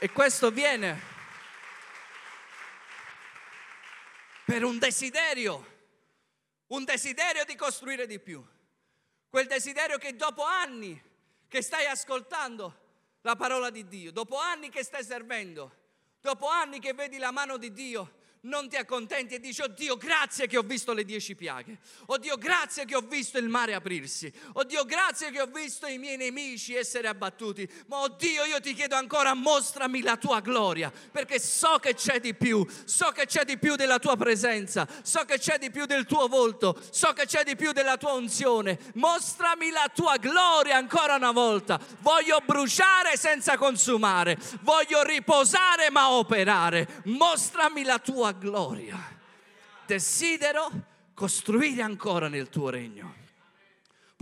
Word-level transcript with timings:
E 0.00 0.12
questo 0.12 0.52
viene 0.52 1.00
per 4.44 4.62
un 4.62 4.78
desiderio, 4.78 5.76
un 6.68 6.84
desiderio 6.84 7.44
di 7.44 7.56
costruire 7.56 8.06
di 8.06 8.20
più. 8.20 8.44
Quel 9.28 9.48
desiderio 9.48 9.98
che 9.98 10.14
dopo 10.14 10.44
anni 10.44 11.02
che 11.48 11.62
stai 11.62 11.86
ascoltando 11.86 12.86
la 13.22 13.34
parola 13.34 13.70
di 13.70 13.88
Dio, 13.88 14.12
dopo 14.12 14.38
anni 14.38 14.70
che 14.70 14.84
stai 14.84 15.02
servendo, 15.02 15.74
dopo 16.20 16.48
anni 16.48 16.78
che 16.78 16.94
vedi 16.94 17.18
la 17.18 17.32
mano 17.32 17.56
di 17.56 17.72
Dio, 17.72 18.17
non 18.48 18.68
ti 18.68 18.76
accontenti 18.76 19.34
e 19.34 19.40
dici, 19.40 19.60
oh 19.60 19.68
Dio, 19.68 19.96
grazie 19.96 20.46
che 20.46 20.56
ho 20.56 20.62
visto 20.62 20.92
le 20.92 21.04
dieci 21.04 21.34
piaghe. 21.34 21.78
Oh 22.06 22.16
Dio, 22.16 22.36
grazie 22.36 22.86
che 22.86 22.96
ho 22.96 23.02
visto 23.02 23.38
il 23.38 23.48
mare 23.48 23.74
aprirsi. 23.74 24.32
Oh 24.54 24.64
Dio, 24.64 24.84
grazie 24.84 25.30
che 25.30 25.40
ho 25.40 25.46
visto 25.46 25.86
i 25.86 25.98
miei 25.98 26.16
nemici 26.16 26.74
essere 26.74 27.08
abbattuti. 27.08 27.68
Ma 27.86 27.98
oh 27.98 28.08
Dio, 28.08 28.44
io 28.44 28.60
ti 28.60 28.72
chiedo 28.74 28.96
ancora, 28.96 29.34
mostrami 29.34 30.00
la 30.00 30.16
tua 30.16 30.40
gloria, 30.40 30.90
perché 31.12 31.38
so 31.38 31.78
che 31.78 31.94
c'è 31.94 32.20
di 32.20 32.34
più. 32.34 32.66
So 32.84 33.10
che 33.10 33.26
c'è 33.26 33.44
di 33.44 33.58
più 33.58 33.76
della 33.76 33.98
tua 33.98 34.16
presenza. 34.16 34.88
So 35.02 35.24
che 35.24 35.38
c'è 35.38 35.58
di 35.58 35.70
più 35.70 35.84
del 35.84 36.06
tuo 36.06 36.26
volto. 36.26 36.80
So 36.90 37.12
che 37.12 37.26
c'è 37.26 37.44
di 37.44 37.54
più 37.54 37.72
della 37.72 37.98
tua 37.98 38.12
unzione. 38.12 38.78
Mostrami 38.94 39.70
la 39.70 39.90
tua 39.94 40.16
gloria 40.16 40.76
ancora 40.76 41.16
una 41.16 41.32
volta. 41.32 41.78
Voglio 42.00 42.40
bruciare 42.44 43.16
senza 43.18 43.58
consumare. 43.58 44.38
Voglio 44.62 45.02
riposare 45.02 45.90
ma 45.90 46.10
operare. 46.10 47.02
Mostrami 47.04 47.84
la 47.84 47.98
tua 47.98 48.32
gloria. 48.38 48.96
Desidero 49.86 50.70
costruire 51.14 51.82
ancora 51.82 52.28
nel 52.28 52.48
tuo 52.48 52.70
regno. 52.70 53.26